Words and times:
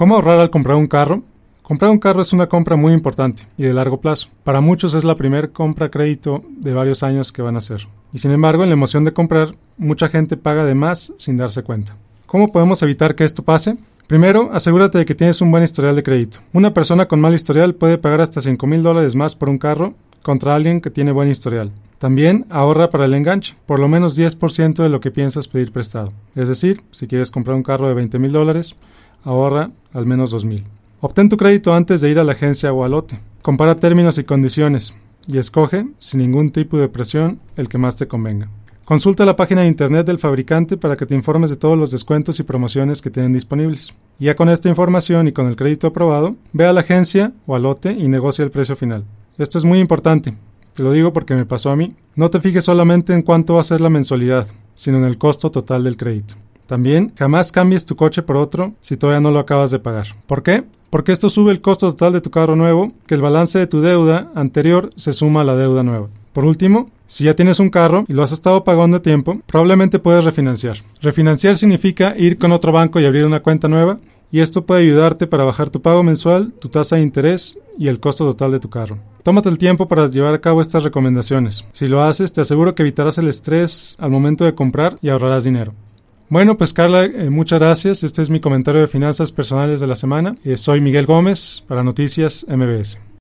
¿Cómo 0.00 0.14
ahorrar 0.14 0.40
al 0.40 0.48
comprar 0.48 0.78
un 0.78 0.86
carro? 0.86 1.22
Comprar 1.60 1.90
un 1.90 1.98
carro 1.98 2.22
es 2.22 2.32
una 2.32 2.46
compra 2.46 2.74
muy 2.74 2.94
importante 2.94 3.46
y 3.58 3.64
de 3.64 3.74
largo 3.74 4.00
plazo. 4.00 4.28
Para 4.44 4.62
muchos 4.62 4.94
es 4.94 5.04
la 5.04 5.14
primera 5.14 5.48
compra 5.48 5.84
a 5.84 5.90
crédito 5.90 6.42
de 6.56 6.72
varios 6.72 7.02
años 7.02 7.32
que 7.32 7.42
van 7.42 7.56
a 7.56 7.58
hacer. 7.58 7.86
Y 8.10 8.18
sin 8.18 8.30
embargo, 8.30 8.62
en 8.62 8.70
la 8.70 8.72
emoción 8.72 9.04
de 9.04 9.12
comprar, 9.12 9.54
mucha 9.76 10.08
gente 10.08 10.38
paga 10.38 10.64
de 10.64 10.74
más 10.74 11.12
sin 11.18 11.36
darse 11.36 11.62
cuenta. 11.62 11.98
¿Cómo 12.24 12.50
podemos 12.50 12.82
evitar 12.82 13.14
que 13.14 13.24
esto 13.24 13.42
pase? 13.42 13.76
Primero, 14.06 14.48
asegúrate 14.54 14.96
de 14.96 15.04
que 15.04 15.14
tienes 15.14 15.42
un 15.42 15.50
buen 15.50 15.64
historial 15.64 15.94
de 15.96 16.02
crédito. 16.02 16.38
Una 16.54 16.72
persona 16.72 17.04
con 17.04 17.20
mal 17.20 17.34
historial 17.34 17.74
puede 17.74 17.98
pagar 17.98 18.22
hasta 18.22 18.40
5 18.40 18.66
mil 18.66 18.82
dólares 18.82 19.14
más 19.16 19.36
por 19.36 19.50
un 19.50 19.58
carro 19.58 19.92
contra 20.22 20.54
alguien 20.54 20.80
que 20.80 20.88
tiene 20.88 21.12
buen 21.12 21.28
historial. 21.28 21.72
También 21.98 22.46
ahorra 22.48 22.88
para 22.88 23.04
el 23.04 23.12
enganche, 23.12 23.54
por 23.66 23.78
lo 23.78 23.86
menos 23.86 24.18
10% 24.18 24.82
de 24.82 24.88
lo 24.88 25.00
que 25.00 25.10
piensas 25.10 25.46
pedir 25.46 25.72
prestado. 25.72 26.14
Es 26.34 26.48
decir, 26.48 26.80
si 26.90 27.06
quieres 27.06 27.30
comprar 27.30 27.54
un 27.54 27.62
carro 27.62 27.86
de 27.86 27.92
20 27.92 28.18
mil 28.18 28.32
dólares, 28.32 28.76
ahorra 29.24 29.70
al 29.92 30.06
menos 30.06 30.30
2 30.30 30.44
mil. 30.44 30.64
Obtén 31.00 31.28
tu 31.28 31.36
crédito 31.36 31.74
antes 31.74 32.00
de 32.00 32.10
ir 32.10 32.18
a 32.18 32.24
la 32.24 32.32
agencia 32.32 32.72
o 32.72 32.84
al 32.84 32.92
lote. 32.92 33.20
Compara 33.42 33.78
términos 33.78 34.18
y 34.18 34.24
condiciones 34.24 34.94
y 35.26 35.38
escoge, 35.38 35.86
sin 35.98 36.20
ningún 36.20 36.50
tipo 36.50 36.78
de 36.78 36.88
presión, 36.88 37.40
el 37.56 37.68
que 37.68 37.78
más 37.78 37.96
te 37.96 38.06
convenga. 38.06 38.48
Consulta 38.84 39.24
la 39.24 39.36
página 39.36 39.60
de 39.60 39.68
internet 39.68 40.04
del 40.04 40.18
fabricante 40.18 40.76
para 40.76 40.96
que 40.96 41.06
te 41.06 41.14
informes 41.14 41.48
de 41.48 41.56
todos 41.56 41.78
los 41.78 41.92
descuentos 41.92 42.40
y 42.40 42.42
promociones 42.42 43.00
que 43.00 43.10
tienen 43.10 43.32
disponibles. 43.32 43.94
Ya 44.18 44.34
con 44.34 44.48
esta 44.48 44.68
información 44.68 45.28
y 45.28 45.32
con 45.32 45.46
el 45.46 45.54
crédito 45.54 45.86
aprobado, 45.86 46.34
ve 46.52 46.66
a 46.66 46.72
la 46.72 46.80
agencia 46.80 47.32
o 47.46 47.54
al 47.54 47.62
lote 47.62 47.92
y 47.92 48.08
negocia 48.08 48.44
el 48.44 48.50
precio 48.50 48.74
final. 48.74 49.04
Esto 49.38 49.58
es 49.58 49.64
muy 49.64 49.78
importante. 49.78 50.36
Te 50.74 50.82
lo 50.82 50.92
digo 50.92 51.12
porque 51.12 51.34
me 51.34 51.46
pasó 51.46 51.70
a 51.70 51.76
mí. 51.76 51.94
No 52.16 52.30
te 52.30 52.40
fijes 52.40 52.64
solamente 52.64 53.14
en 53.14 53.22
cuánto 53.22 53.54
va 53.54 53.60
a 53.60 53.64
ser 53.64 53.80
la 53.80 53.90
mensualidad, 53.90 54.48
sino 54.74 54.98
en 54.98 55.04
el 55.04 55.18
costo 55.18 55.50
total 55.50 55.84
del 55.84 55.96
crédito. 55.96 56.34
También, 56.70 57.12
jamás 57.18 57.50
cambies 57.50 57.84
tu 57.84 57.96
coche 57.96 58.22
por 58.22 58.36
otro 58.36 58.74
si 58.78 58.96
todavía 58.96 59.18
no 59.18 59.32
lo 59.32 59.40
acabas 59.40 59.72
de 59.72 59.80
pagar. 59.80 60.06
¿Por 60.28 60.44
qué? 60.44 60.62
Porque 60.88 61.10
esto 61.10 61.28
sube 61.28 61.50
el 61.50 61.60
costo 61.60 61.90
total 61.90 62.12
de 62.12 62.20
tu 62.20 62.30
carro 62.30 62.54
nuevo, 62.54 62.92
que 63.08 63.16
el 63.16 63.20
balance 63.20 63.58
de 63.58 63.66
tu 63.66 63.80
deuda 63.80 64.30
anterior 64.36 64.90
se 64.94 65.12
suma 65.12 65.40
a 65.40 65.44
la 65.44 65.56
deuda 65.56 65.82
nueva. 65.82 66.06
Por 66.32 66.44
último, 66.44 66.88
si 67.08 67.24
ya 67.24 67.34
tienes 67.34 67.58
un 67.58 67.70
carro 67.70 68.04
y 68.06 68.12
lo 68.12 68.22
has 68.22 68.30
estado 68.30 68.62
pagando 68.62 68.98
a 68.98 69.02
tiempo, 69.02 69.40
probablemente 69.46 69.98
puedes 69.98 70.22
refinanciar. 70.22 70.76
Refinanciar 71.02 71.56
significa 71.56 72.14
ir 72.16 72.38
con 72.38 72.52
otro 72.52 72.70
banco 72.70 73.00
y 73.00 73.04
abrir 73.04 73.26
una 73.26 73.42
cuenta 73.42 73.66
nueva, 73.66 73.96
y 74.30 74.38
esto 74.38 74.64
puede 74.64 74.82
ayudarte 74.82 75.26
para 75.26 75.42
bajar 75.42 75.70
tu 75.70 75.82
pago 75.82 76.04
mensual, 76.04 76.52
tu 76.52 76.68
tasa 76.68 76.94
de 76.94 77.02
interés 77.02 77.58
y 77.78 77.88
el 77.88 77.98
costo 77.98 78.24
total 78.24 78.52
de 78.52 78.60
tu 78.60 78.70
carro. 78.70 78.96
Tómate 79.24 79.48
el 79.48 79.58
tiempo 79.58 79.88
para 79.88 80.06
llevar 80.06 80.34
a 80.34 80.40
cabo 80.40 80.60
estas 80.60 80.84
recomendaciones. 80.84 81.64
Si 81.72 81.88
lo 81.88 82.00
haces, 82.00 82.32
te 82.32 82.42
aseguro 82.42 82.76
que 82.76 82.82
evitarás 82.82 83.18
el 83.18 83.26
estrés 83.26 83.96
al 83.98 84.12
momento 84.12 84.44
de 84.44 84.54
comprar 84.54 84.98
y 85.02 85.08
ahorrarás 85.08 85.42
dinero. 85.42 85.74
Bueno, 86.30 86.56
pues 86.56 86.72
Carla, 86.72 87.06
eh, 87.06 87.28
muchas 87.28 87.58
gracias. 87.58 88.04
Este 88.04 88.22
es 88.22 88.30
mi 88.30 88.38
comentario 88.38 88.80
de 88.80 88.86
finanzas 88.86 89.32
personales 89.32 89.80
de 89.80 89.88
la 89.88 89.96
semana. 89.96 90.36
Eh, 90.44 90.56
soy 90.56 90.80
Miguel 90.80 91.04
Gómez 91.04 91.64
para 91.66 91.82
Noticias 91.82 92.46
MBS. 92.48 93.09